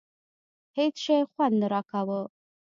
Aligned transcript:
هېڅ 0.77 0.95
شي 1.05 1.17
خوند 1.31 1.55
نه 1.61 1.67
راکاوه. 1.73 2.21